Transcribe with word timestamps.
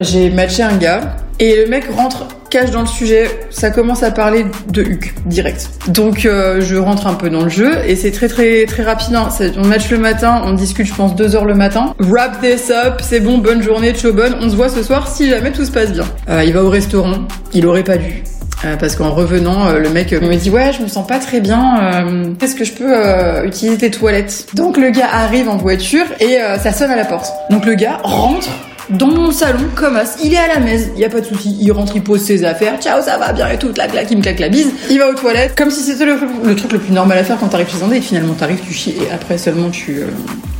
J'ai 0.00 0.28
matché 0.28 0.64
un 0.64 0.76
gars 0.76 1.14
et 1.38 1.54
le 1.54 1.70
mec 1.70 1.84
rentre 1.96 2.26
cache 2.50 2.72
dans 2.72 2.80
le 2.80 2.86
sujet, 2.88 3.30
ça 3.50 3.70
commence 3.70 4.02
à 4.02 4.10
parler 4.10 4.44
de 4.66 4.82
Huc 4.82 5.14
direct. 5.24 5.70
Donc 5.86 6.26
euh, 6.26 6.60
je 6.60 6.74
rentre 6.74 7.06
un 7.06 7.14
peu 7.14 7.30
dans 7.30 7.44
le 7.44 7.48
jeu 7.48 7.70
et 7.86 7.94
c'est 7.94 8.10
très 8.10 8.26
très 8.26 8.66
très 8.66 8.82
rapide. 8.82 9.14
Hein. 9.14 9.28
On 9.56 9.64
match 9.64 9.88
le 9.92 9.98
matin, 9.98 10.42
on 10.46 10.54
discute 10.54 10.86
je 10.86 10.94
pense 10.94 11.14
deux 11.14 11.36
heures 11.36 11.44
le 11.44 11.54
matin. 11.54 11.94
Wrap 12.00 12.40
this 12.40 12.70
up, 12.70 13.02
c'est 13.02 13.20
bon, 13.20 13.38
bonne 13.38 13.62
journée, 13.62 13.92
ciao 13.92 14.12
bonne. 14.12 14.34
On 14.40 14.50
se 14.50 14.56
voit 14.56 14.68
ce 14.68 14.82
soir 14.82 15.06
si 15.06 15.30
jamais 15.30 15.52
tout 15.52 15.64
se 15.64 15.70
passe 15.70 15.92
bien. 15.92 16.06
Euh, 16.28 16.42
il 16.44 16.52
va 16.52 16.64
au 16.64 16.70
restaurant, 16.70 17.28
il 17.52 17.64
aurait 17.64 17.84
pas 17.84 17.96
dû. 17.96 18.24
Euh, 18.64 18.74
parce 18.76 18.96
qu'en 18.96 19.12
revenant, 19.12 19.70
le 19.70 19.90
mec 19.90 20.10
me 20.10 20.34
dit 20.34 20.50
ouais, 20.50 20.72
je 20.76 20.82
me 20.82 20.88
sens 20.88 21.06
pas 21.06 21.20
très 21.20 21.38
bien. 21.38 22.34
Est-ce 22.42 22.56
que 22.56 22.64
je 22.64 22.72
peux 22.72 23.46
utiliser 23.46 23.78
tes 23.78 23.90
toilettes? 23.92 24.48
Donc 24.54 24.76
le 24.76 24.90
gars 24.90 25.10
arrive 25.12 25.48
en 25.48 25.56
voiture 25.56 26.06
et 26.18 26.38
ça 26.60 26.72
sonne 26.72 26.90
à 26.90 26.96
la 26.96 27.04
porte. 27.04 27.32
Donc 27.48 27.64
le 27.64 27.74
gars 27.74 28.00
rentre 28.02 28.48
dans 28.90 29.06
mon 29.06 29.30
salon 29.30 29.68
comme 29.74 29.96
as. 29.96 30.16
Il 30.22 30.34
est 30.34 30.38
à 30.38 30.48
la 30.48 30.60
messe, 30.60 30.88
il 30.94 31.00
y 31.00 31.04
a 31.04 31.08
pas 31.08 31.20
de 31.20 31.26
souci. 31.26 31.56
Il 31.60 31.72
rentre, 31.72 31.96
il 31.96 32.02
pose 32.02 32.22
ses 32.22 32.44
affaires. 32.44 32.80
Ciao, 32.80 33.02
ça 33.02 33.18
va 33.18 33.32
bien 33.32 33.48
et 33.48 33.58
tout. 33.58 33.72
La 33.76 33.88
claque, 33.88 34.10
il 34.10 34.18
me 34.18 34.22
claque 34.22 34.40
la 34.40 34.48
bise. 34.48 34.70
Il 34.90 34.98
va 34.98 35.08
aux 35.08 35.14
toilettes 35.14 35.54
comme 35.56 35.70
si 35.70 35.80
c'était 35.80 36.06
le, 36.06 36.56
truc 36.56 36.72
le 36.72 36.78
plus 36.78 36.92
normal 36.92 37.18
à 37.18 37.24
faire 37.24 37.38
quand 37.38 37.48
t'arrives 37.48 37.70
chez 37.70 37.82
un 37.82 37.88
date. 37.88 38.02
Finalement 38.02 38.34
t'arrives, 38.34 38.60
tu 38.66 38.72
chies 38.72 38.94
et 39.00 39.12
après 39.12 39.38
seulement 39.38 39.70
tu 39.70 39.98
euh, 39.98 40.06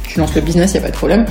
tu 0.08 0.18
lances 0.18 0.34
le 0.34 0.40
business, 0.40 0.74
y 0.74 0.78
a 0.78 0.80
pas 0.80 0.90
de 0.90 0.96
problème. 0.96 1.26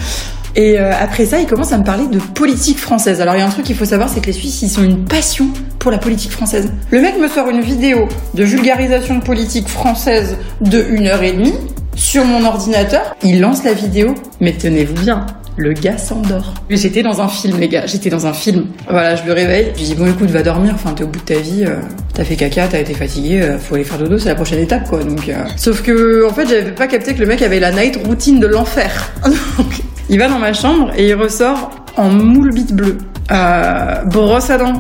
Et 0.56 0.80
euh, 0.80 0.92
après 1.00 1.26
ça, 1.26 1.40
il 1.40 1.48
commence 1.48 1.72
à 1.72 1.78
me 1.78 1.84
parler 1.84 2.06
de 2.08 2.20
politique 2.20 2.78
française. 2.78 3.22
Alors 3.22 3.36
il 3.36 3.40
y 3.40 3.42
a 3.42 3.46
un 3.46 3.50
truc 3.50 3.66
qu'il 3.66 3.76
faut 3.76 3.86
savoir, 3.86 4.10
c'est 4.10 4.22
que 4.22 4.28
les 4.28 4.34
Suisses, 4.34 4.62
ils 4.62 4.80
ont 4.80 4.84
une 4.84 5.06
passion 5.06 5.48
pour 5.80 5.90
la 5.90 5.98
politique 5.98 6.32
française. 6.32 6.72
Le 6.92 7.02
mec 7.02 7.18
me 7.18 7.28
sort 7.28 7.50
une 7.50 7.62
vidéo 7.62 8.08
de 8.34 8.44
vulgarisation 8.44 9.18
de 9.18 9.24
politique 9.24 9.68
française 9.68 10.38
de 10.62 10.86
une 10.92 11.08
heure 11.08 11.24
et 11.24 11.32
demie 11.32 11.56
sur 11.96 12.24
mon 12.26 12.46
ordinateur. 12.46 13.16
Il 13.24 13.42
lance 13.42 13.64
la 13.64 13.74
vidéo, 13.74 14.14
mais 14.40 14.54
tenez-vous 14.54 15.02
bien. 15.02 15.26
Le 15.56 15.74
gars 15.74 15.98
s'endort. 16.00 16.54
J'étais 16.70 17.04
dans 17.04 17.22
un 17.22 17.28
film, 17.28 17.60
les 17.60 17.68
gars. 17.68 17.86
J'étais 17.86 18.10
dans 18.10 18.26
un 18.26 18.34
film. 18.34 18.66
Voilà, 18.90 19.16
je 19.16 19.24
le 19.26 19.34
réveille. 19.34 19.72
Je 19.76 19.80
lui 19.80 19.86
dis 19.90 19.96
bon, 19.96 20.08
écoute, 20.08 20.30
va 20.32 20.42
dormir. 20.42 20.72
Enfin, 20.74 20.94
t'es 20.94 21.04
au 21.04 21.08
bout 21.08 21.20
de 21.20 21.26
ta 21.26 21.40
vie. 21.40 21.64
euh, 21.66 21.76
t'as 22.14 22.24
fait 22.24 22.36
caca, 22.36 22.68
t'as 22.68 22.80
été 22.80 22.94
fatigué. 22.96 23.42
euh, 23.42 23.60
faut 23.60 23.76
aller 23.76 23.84
faire 23.84 24.00
dodo. 24.00 24.18
C'est 24.18 24.30
la 24.30 24.36
prochaine 24.36 24.60
étape, 24.60 24.90
quoi. 24.90 25.04
Donc, 25.04 25.30
euh, 25.30 25.34
sauf 25.56 25.84
que, 25.84 26.28
en 26.28 26.34
fait, 26.34 26.48
j'avais 26.48 26.72
pas 26.72 26.88
capté 26.88 27.14
que 27.14 27.20
le 27.20 27.28
mec 27.28 27.42
avait 27.44 27.60
la 27.60 27.72
night 27.72 28.00
routine 28.06 28.40
de 28.40 28.48
l'enfer. 28.48 29.12
Il 30.10 30.18
va 30.20 30.28
dans 30.28 30.40
ma 30.40 30.54
chambre 30.54 30.92
et 30.98 31.08
il 31.08 31.14
ressort 31.16 31.72
en 31.96 32.10
moule 32.10 32.54
bite 32.54 32.74
bleu. 32.74 32.98
Euh, 33.32 34.04
brosse 34.06 34.50
à 34.50 34.58
dents 34.58 34.74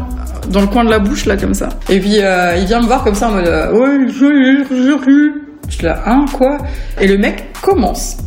dans 0.49 0.59
le 0.59 0.67
coin 0.67 0.83
de 0.83 0.89
la 0.89 0.99
bouche 0.99 1.25
là 1.25 1.37
comme 1.37 1.53
ça. 1.53 1.69
Et 1.89 1.97
puis 2.01 2.15
il 2.17 2.65
vient 2.65 2.81
me 2.81 2.85
voir 2.87 3.05
comme 3.05 3.15
ça 3.15 3.29
en 3.29 3.31
mode 3.31 3.45
ouais 3.45 4.07
je 4.09 4.65
je 4.69 5.33
je 5.69 5.73
suis 5.75 5.85
là 5.85 6.03
hein 6.05 6.25
quoi? 6.33 6.57
Et 6.99 7.07
le 7.07 7.17
mec 7.17 7.45
commence 7.61 8.17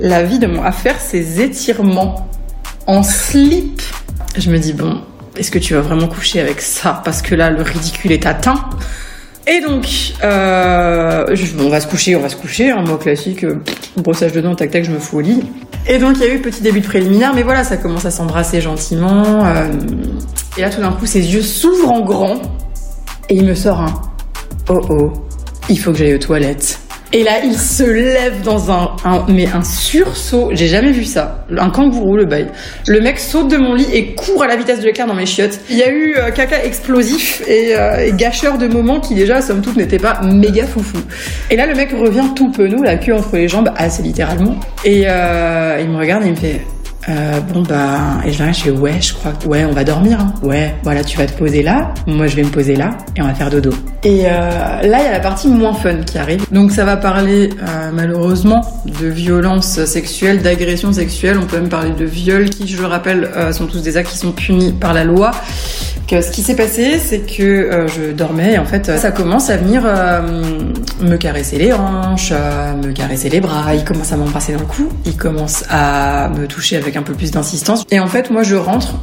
la 0.00 0.22
vie 0.22 0.38
de 0.38 0.46
mon 0.46 0.62
à 0.62 0.72
faire 0.72 1.00
ses 1.00 1.40
étirements 1.40 2.28
en 2.86 3.02
slip. 3.02 3.82
Je 4.36 4.50
me 4.50 4.58
dis 4.58 4.72
bon 4.72 5.00
est-ce 5.36 5.50
que 5.50 5.58
tu 5.58 5.74
vas 5.74 5.80
vraiment 5.80 6.08
coucher 6.08 6.40
avec 6.40 6.60
ça 6.60 7.00
parce 7.04 7.22
que 7.22 7.34
là 7.34 7.50
le 7.50 7.62
ridicule 7.62 8.12
est 8.12 8.26
atteint? 8.26 8.64
Et 9.46 9.60
donc, 9.62 9.86
euh, 10.22 11.24
je- 11.34 11.56
on 11.58 11.70
va 11.70 11.80
se 11.80 11.86
coucher, 11.88 12.14
on 12.14 12.20
va 12.20 12.28
se 12.28 12.36
coucher, 12.36 12.70
un 12.70 12.82
mot 12.82 12.98
classique, 12.98 13.42
euh, 13.44 13.58
brossage 13.96 14.32
de 14.32 14.40
dents, 14.42 14.54
tac 14.54 14.70
tac, 14.70 14.84
je 14.84 14.92
me 14.92 14.98
fous 14.98 15.16
au 15.16 15.20
lit. 15.20 15.42
Et 15.88 15.98
donc 15.98 16.16
il 16.18 16.20
y 16.26 16.30
a 16.30 16.34
eu 16.34 16.40
petit 16.40 16.60
début 16.60 16.80
de 16.80 16.86
préliminaire, 16.86 17.32
mais 17.34 17.42
voilà, 17.42 17.64
ça 17.64 17.76
commence 17.78 18.04
à 18.04 18.10
s'embrasser 18.10 18.60
gentiment. 18.60 19.46
euh, 19.46 19.66
et 20.58 20.60
là 20.60 20.68
tout 20.70 20.80
d'un 20.80 20.92
coup, 20.92 21.06
ses 21.06 21.32
yeux 21.32 21.42
s'ouvrent 21.42 21.90
en 21.90 22.00
grand 22.00 22.36
et 23.30 23.34
il 23.34 23.44
me 23.44 23.54
sort 23.54 23.80
un 23.80 24.02
oh 24.68 24.80
oh, 24.90 25.12
il 25.68 25.78
faut 25.80 25.90
que 25.92 25.98
j'aille 25.98 26.14
aux 26.14 26.18
toilettes. 26.18 26.79
Et 27.12 27.24
là, 27.24 27.40
il 27.42 27.58
se 27.58 27.82
lève 27.82 28.40
dans 28.42 28.70
un, 28.70 28.94
mais 29.26 29.46
un 29.48 29.64
sursaut. 29.64 30.50
J'ai 30.52 30.68
jamais 30.68 30.92
vu 30.92 31.04
ça. 31.04 31.44
Un 31.58 31.70
kangourou, 31.70 32.16
le 32.16 32.24
bail. 32.24 32.46
Le 32.86 33.00
mec 33.00 33.18
saute 33.18 33.48
de 33.48 33.56
mon 33.56 33.74
lit 33.74 33.88
et 33.92 34.14
court 34.14 34.44
à 34.44 34.46
la 34.46 34.54
vitesse 34.54 34.78
de 34.78 34.84
l'éclair 34.84 35.08
dans 35.08 35.14
mes 35.14 35.26
chiottes. 35.26 35.58
Il 35.68 35.76
y 35.76 35.82
a 35.82 35.90
eu 35.90 36.14
euh, 36.16 36.30
caca 36.30 36.64
explosif 36.64 37.42
et, 37.48 37.74
euh, 37.74 38.06
et 38.06 38.12
gâcheur 38.12 38.58
de 38.58 38.68
moments 38.68 39.00
qui 39.00 39.16
déjà, 39.16 39.42
somme 39.42 39.60
toute, 39.60 39.76
n'étaient 39.76 39.98
pas 39.98 40.20
méga 40.22 40.66
foufou. 40.66 40.98
Et 41.50 41.56
là, 41.56 41.66
le 41.66 41.74
mec 41.74 41.90
revient 41.90 42.28
tout 42.36 42.52
penaud, 42.52 42.82
la 42.82 42.96
queue 42.96 43.14
entre 43.14 43.36
les 43.36 43.48
jambes, 43.48 43.72
assez 43.76 44.04
littéralement. 44.04 44.54
Et 44.84 45.02
euh, 45.08 45.80
il 45.80 45.90
me 45.90 45.98
regarde 45.98 46.22
et 46.22 46.26
il 46.26 46.32
me 46.32 46.36
fait 46.36 46.60
euh, 47.08 47.40
bon 47.40 47.62
bah 47.62 48.20
et 48.26 48.32
je 48.32 48.38
l'arrête, 48.38 48.56
je 48.56 48.62
fais 48.64 48.70
ouais 48.70 49.00
je 49.00 49.14
crois 49.14 49.32
ouais 49.46 49.64
on 49.64 49.72
va 49.72 49.84
dormir 49.84 50.20
hein. 50.20 50.34
ouais 50.42 50.74
voilà 50.82 51.02
tu 51.02 51.16
vas 51.16 51.26
te 51.26 51.32
poser 51.32 51.62
là 51.62 51.94
moi 52.06 52.26
je 52.26 52.36
vais 52.36 52.42
me 52.42 52.50
poser 52.50 52.76
là 52.76 52.90
et 53.16 53.22
on 53.22 53.26
va 53.26 53.34
faire 53.34 53.50
dodo. 53.50 53.70
Et 54.04 54.26
euh, 54.26 54.28
là 54.28 54.82
il 54.82 55.04
y 55.04 55.08
a 55.08 55.12
la 55.12 55.20
partie 55.20 55.48
moins 55.48 55.74
fun 55.74 55.96
qui 56.06 56.18
arrive. 56.18 56.44
Donc 56.52 56.72
ça 56.72 56.84
va 56.84 56.96
parler 56.96 57.50
euh, 57.62 57.90
malheureusement 57.92 58.60
de 59.00 59.06
violence 59.06 59.84
sexuelle 59.84 60.42
d'agression 60.42 60.92
sexuelle 60.92 61.38
on 61.40 61.46
peut 61.46 61.58
même 61.58 61.68
parler 61.68 61.92
de 61.92 62.04
viol 62.04 62.50
qui 62.50 62.68
je 62.68 62.78
le 62.78 62.86
rappelle 62.86 63.30
euh, 63.34 63.52
sont 63.52 63.66
tous 63.66 63.82
des 63.82 63.96
actes 63.96 64.10
qui 64.10 64.18
sont 64.18 64.32
punis 64.32 64.72
par 64.72 64.92
la 64.92 65.04
loi 65.04 65.30
ce 66.10 66.30
qui 66.30 66.42
s'est 66.42 66.56
passé, 66.56 66.98
c'est 66.98 67.20
que 67.20 67.42
euh, 67.42 67.86
je 67.88 68.12
dormais 68.12 68.54
et 68.54 68.58
en 68.58 68.64
fait, 68.64 68.86
ça 68.98 69.10
commence 69.10 69.50
à 69.50 69.56
venir 69.56 69.82
euh, 69.84 70.20
me 71.00 71.16
caresser 71.16 71.58
les 71.58 71.72
hanches, 71.72 72.32
euh, 72.32 72.74
me 72.74 72.92
caresser 72.92 73.28
les 73.28 73.40
bras. 73.40 73.74
Il 73.74 73.84
commence 73.84 74.12
à 74.12 74.16
m'embrasser 74.16 74.52
dans 74.52 74.60
le 74.60 74.66
cou. 74.66 74.88
Il 75.06 75.16
commence 75.16 75.64
à 75.70 76.28
me 76.30 76.46
toucher 76.46 76.76
avec 76.76 76.96
un 76.96 77.02
peu 77.02 77.12
plus 77.14 77.30
d'insistance. 77.30 77.84
Et 77.90 78.00
en 78.00 78.06
fait, 78.08 78.30
moi, 78.30 78.42
je 78.42 78.56
rentre 78.56 78.94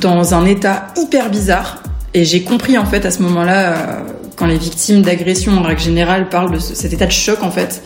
dans 0.00 0.34
un 0.34 0.44
état 0.46 0.88
hyper 0.96 1.30
bizarre. 1.30 1.82
Et 2.14 2.24
j'ai 2.24 2.42
compris 2.42 2.78
en 2.78 2.84
fait 2.86 3.04
à 3.04 3.10
ce 3.10 3.22
moment-là, 3.22 4.02
quand 4.36 4.46
les 4.46 4.58
victimes 4.58 5.02
d'agression 5.02 5.52
en 5.52 5.62
règle 5.62 5.80
générale 5.80 6.28
parlent 6.28 6.52
de 6.52 6.58
ce- 6.58 6.74
cet 6.74 6.92
état 6.92 7.06
de 7.06 7.12
choc 7.12 7.42
en 7.42 7.50
fait, 7.50 7.82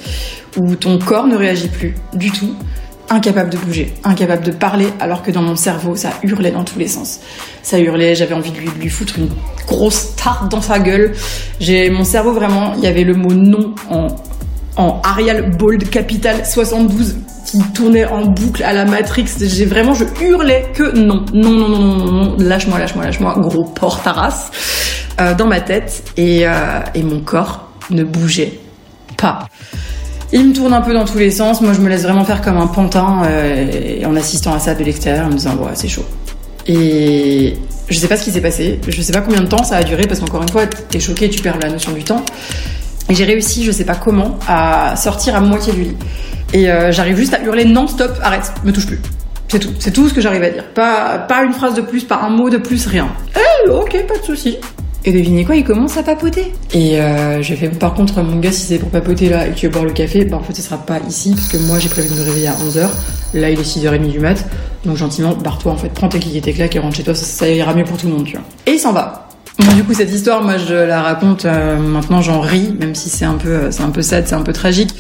où 0.56 0.74
ton 0.76 0.98
corps 0.98 1.26
ne 1.26 1.36
réagit 1.36 1.68
plus 1.68 1.94
du 2.14 2.30
tout, 2.30 2.54
incapable 3.10 3.50
de 3.50 3.58
bouger, 3.58 3.92
incapable 4.04 4.44
de 4.44 4.52
parler, 4.52 4.86
alors 5.00 5.22
que 5.22 5.30
dans 5.30 5.42
mon 5.42 5.56
cerveau, 5.56 5.96
ça 5.96 6.10
hurlait 6.22 6.52
dans 6.52 6.64
tous 6.64 6.78
les 6.78 6.88
sens. 6.88 7.20
Ça 7.62 7.78
hurlait, 7.78 8.14
j'avais 8.14 8.34
envie 8.34 8.52
de 8.52 8.58
lui, 8.58 8.68
lui 8.80 8.88
foutre 8.88 9.18
une 9.18 9.28
grosse 9.66 10.14
tarte 10.16 10.50
dans 10.50 10.62
sa 10.62 10.78
gueule. 10.78 11.12
J'ai 11.60 11.90
mon 11.90 12.04
cerveau 12.04 12.32
vraiment, 12.32 12.74
il 12.76 12.84
y 12.84 12.86
avait 12.86 13.04
le 13.04 13.14
mot 13.14 13.34
non 13.34 13.74
en 13.90 14.08
en 14.76 15.00
Arial 15.04 15.50
Bold 15.56 15.90
Capital 15.90 16.46
72 16.46 17.16
qui 17.44 17.58
tournait 17.74 18.06
en 18.06 18.26
boucle 18.26 18.62
à 18.62 18.72
la 18.72 18.84
Matrix. 18.84 19.26
J'ai 19.40 19.66
vraiment, 19.66 19.94
je 19.94 20.04
hurlais 20.22 20.70
que 20.74 20.96
non, 20.96 21.24
non, 21.32 21.50
non, 21.50 21.68
non, 21.68 21.78
non, 21.78 22.12
non, 22.12 22.36
lâche-moi, 22.38 22.78
lâche-moi, 22.78 23.04
lâche-moi, 23.04 23.34
gros 23.38 23.64
porte 23.64 24.06
à 24.06 24.12
race 24.12 24.50
euh, 25.20 25.34
dans 25.34 25.46
ma 25.46 25.60
tête 25.60 26.12
et, 26.16 26.46
euh, 26.46 26.80
et 26.94 27.02
mon 27.02 27.20
corps 27.20 27.68
ne 27.90 28.04
bougeait 28.04 28.60
pas. 29.16 29.46
Il 30.32 30.48
me 30.48 30.52
tourne 30.54 30.72
un 30.72 30.80
peu 30.80 30.92
dans 30.92 31.04
tous 31.04 31.18
les 31.18 31.30
sens. 31.30 31.60
Moi, 31.60 31.72
je 31.72 31.80
me 31.80 31.88
laisse 31.88 32.02
vraiment 32.02 32.24
faire 32.24 32.40
comme 32.40 32.56
un 32.56 32.68
pantin 32.68 33.22
euh, 33.24 34.04
en 34.04 34.14
assistant 34.16 34.54
à 34.54 34.58
ça 34.60 34.74
de 34.74 34.84
l'extérieur, 34.84 35.26
en 35.26 35.30
me 35.30 35.34
disant 35.34 35.56
ouais, 35.56 35.72
c'est 35.74 35.88
chaud. 35.88 36.04
Et 36.66 37.56
je 37.88 37.98
sais 37.98 38.06
pas 38.06 38.16
ce 38.16 38.24
qui 38.24 38.30
s'est 38.30 38.40
passé. 38.40 38.80
Je 38.86 39.02
sais 39.02 39.12
pas 39.12 39.22
combien 39.22 39.40
de 39.40 39.48
temps 39.48 39.64
ça 39.64 39.76
a 39.76 39.82
duré 39.82 40.06
parce 40.06 40.20
qu'encore 40.20 40.42
une 40.42 40.48
fois, 40.48 40.66
t'es 40.66 41.00
choqué, 41.00 41.28
tu 41.28 41.42
perds 41.42 41.58
la 41.60 41.70
notion 41.70 41.92
du 41.92 42.04
temps. 42.04 42.24
Et 43.08 43.14
j'ai 43.14 43.24
réussi, 43.24 43.64
je 43.64 43.72
sais 43.72 43.84
pas 43.84 43.96
comment, 43.96 44.38
à 44.46 44.94
sortir 44.94 45.34
à 45.34 45.40
moitié 45.40 45.72
du 45.72 45.82
lit. 45.82 45.96
Et 46.52 46.70
euh, 46.70 46.92
j'arrive 46.92 47.16
juste 47.16 47.34
à 47.34 47.42
hurler 47.42 47.64
non 47.64 47.88
stop, 47.88 48.16
arrête, 48.22 48.52
me 48.64 48.72
touche 48.72 48.86
plus. 48.86 49.00
C'est 49.48 49.58
tout, 49.58 49.70
c'est 49.80 49.90
tout 49.90 50.08
ce 50.08 50.14
que 50.14 50.20
j'arrive 50.20 50.44
à 50.44 50.50
dire. 50.50 50.64
Pas, 50.72 51.26
une 51.44 51.52
phrase 51.52 51.74
de 51.74 51.80
plus, 51.80 52.04
pas 52.04 52.20
un 52.22 52.30
mot 52.30 52.50
de 52.50 52.58
plus, 52.58 52.86
rien. 52.86 53.08
Eh, 53.34 53.68
ok, 53.68 54.06
pas 54.06 54.18
de 54.18 54.24
souci. 54.24 54.58
Et 55.04 55.12
devinez 55.12 55.44
quoi, 55.44 55.56
il 55.56 55.64
commence 55.64 55.96
à 55.96 56.02
papoter. 56.02 56.52
Et 56.74 57.00
euh, 57.00 57.40
j'ai 57.42 57.56
fait, 57.56 57.68
par 57.68 57.94
contre, 57.94 58.22
mon 58.22 58.36
gars, 58.36 58.52
si 58.52 58.66
c'est 58.66 58.78
pour 58.78 58.90
papoter 58.90 59.30
là 59.30 59.46
et 59.46 59.50
que 59.50 59.54
tu 59.54 59.66
veux 59.66 59.72
boire 59.72 59.84
le 59.84 59.92
café, 59.92 60.24
bah 60.24 60.36
en 60.36 60.42
fait, 60.42 60.54
ce 60.54 60.62
sera 60.62 60.76
pas 60.76 60.98
ici, 61.08 61.32
parce 61.34 61.48
que 61.48 61.56
moi, 61.56 61.78
j'ai 61.78 61.88
prévu 61.88 62.08
de 62.08 62.14
me 62.14 62.22
réveiller 62.22 62.48
à 62.48 62.52
11h. 62.52 62.88
Là, 63.34 63.50
il 63.50 63.58
est 63.58 63.62
6h30 63.62 64.10
du 64.10 64.20
mat. 64.20 64.44
Donc, 64.84 64.96
gentiment, 64.96 65.34
barre-toi, 65.34 65.72
en 65.72 65.76
fait, 65.76 65.88
prends 65.88 66.08
tes 66.08 66.18
clics 66.18 66.36
et 66.36 66.40
tes 66.42 66.52
claques 66.52 66.76
et 66.76 66.78
rentre 66.78 66.96
chez 66.96 67.02
toi, 67.02 67.14
ça, 67.14 67.48
ira 67.48 67.72
mieux 67.74 67.84
pour 67.84 67.96
tout 67.96 68.08
le 68.08 68.12
monde, 68.12 68.24
tu 68.24 68.36
vois. 68.36 68.44
Et 68.66 68.72
il 68.72 68.78
s'en 68.78 68.92
va. 68.92 69.28
Bon, 69.58 69.72
du 69.74 69.84
coup, 69.84 69.94
cette 69.94 70.12
histoire, 70.12 70.42
moi, 70.42 70.58
je 70.58 70.74
la 70.74 71.02
raconte, 71.02 71.44
euh, 71.46 71.78
maintenant, 71.78 72.20
j'en 72.20 72.40
ris, 72.40 72.74
même 72.78 72.94
si 72.94 73.08
c'est 73.08 73.24
un 73.24 73.34
peu, 73.34 73.48
euh, 73.48 73.70
c'est 73.70 73.82
un 73.82 73.90
peu 73.90 74.02
sad, 74.02 74.26
c'est 74.26 74.34
un 74.34 74.42
peu 74.42 74.52
tragique. 74.52 74.94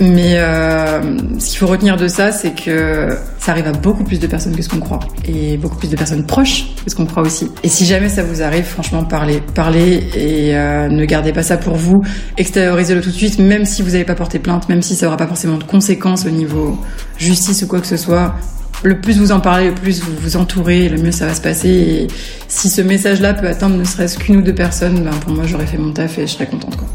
Mais 0.00 0.34
euh, 0.38 1.00
ce 1.38 1.50
qu'il 1.50 1.58
faut 1.58 1.66
retenir 1.66 1.96
de 1.96 2.08
ça, 2.08 2.32
c'est 2.32 2.50
que 2.50 3.16
ça 3.38 3.52
arrive 3.52 3.66
à 3.68 3.72
beaucoup 3.72 4.02
plus 4.02 4.18
de 4.18 4.26
personnes 4.26 4.56
que 4.56 4.62
ce 4.62 4.68
qu'on 4.68 4.80
croit. 4.80 5.00
Et 5.26 5.56
beaucoup 5.56 5.76
plus 5.76 5.90
de 5.90 5.96
personnes 5.96 6.26
proches 6.26 6.66
que 6.84 6.90
ce 6.90 6.96
qu'on 6.96 7.06
croit 7.06 7.22
aussi. 7.22 7.50
Et 7.62 7.68
si 7.68 7.84
jamais 7.84 8.08
ça 8.08 8.22
vous 8.24 8.42
arrive, 8.42 8.64
franchement, 8.64 9.04
parlez. 9.04 9.40
Parlez 9.54 10.02
et 10.16 10.56
euh, 10.56 10.88
ne 10.88 11.04
gardez 11.04 11.32
pas 11.32 11.42
ça 11.42 11.56
pour 11.56 11.76
vous. 11.76 12.02
Extériorisez-le 12.36 13.00
tout 13.00 13.10
de 13.10 13.14
suite, 13.14 13.38
même 13.38 13.64
si 13.64 13.82
vous 13.82 13.90
n'avez 13.90 14.04
pas 14.04 14.16
porté 14.16 14.38
plainte, 14.38 14.68
même 14.68 14.82
si 14.82 14.96
ça 14.96 15.06
aura 15.06 15.16
pas 15.16 15.28
forcément 15.28 15.58
de 15.58 15.64
conséquences 15.64 16.26
au 16.26 16.30
niveau 16.30 16.76
justice 17.16 17.62
ou 17.62 17.68
quoi 17.68 17.80
que 17.80 17.86
ce 17.86 17.96
soit. 17.96 18.34
Le 18.82 19.00
plus 19.00 19.18
vous 19.18 19.32
en 19.32 19.40
parlez, 19.40 19.68
le 19.68 19.74
plus 19.74 20.02
vous 20.02 20.12
vous 20.20 20.36
entourez, 20.36 20.88
le 20.88 21.00
mieux 21.00 21.12
ça 21.12 21.26
va 21.26 21.34
se 21.34 21.40
passer. 21.40 21.68
Et 21.68 22.08
si 22.48 22.68
ce 22.68 22.82
message-là 22.82 23.32
peut 23.32 23.46
atteindre 23.46 23.76
ne 23.76 23.84
serait-ce 23.84 24.18
qu'une 24.18 24.36
ou 24.36 24.42
deux 24.42 24.54
personnes, 24.54 25.04
ben 25.04 25.12
pour 25.20 25.32
moi 25.32 25.44
j'aurais 25.46 25.66
fait 25.66 25.78
mon 25.78 25.92
taf 25.92 26.18
et 26.18 26.26
je 26.26 26.32
serais 26.32 26.46
contente 26.46 26.76
quoi. 26.76 26.88